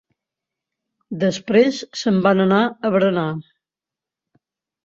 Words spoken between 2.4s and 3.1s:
anar a